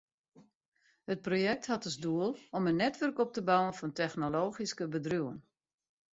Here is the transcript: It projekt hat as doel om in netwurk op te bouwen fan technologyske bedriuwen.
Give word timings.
It 1.13 1.21
projekt 1.27 1.65
hat 1.71 1.85
as 1.89 1.97
doel 2.05 2.31
om 2.57 2.67
in 2.71 2.75
netwurk 2.83 3.17
op 3.25 3.31
te 3.35 3.43
bouwen 3.49 3.75
fan 3.79 3.97
technologyske 4.01 4.83
bedriuwen. 4.95 5.37